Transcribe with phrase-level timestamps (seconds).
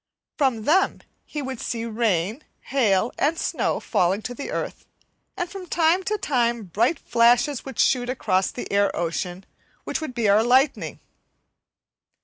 [0.35, 4.87] From them he would see rain, hail and snow falling to the earth,
[5.37, 9.45] and from time to time bright flashes would shoot across the air ocean,
[9.83, 10.99] which would be our lightning.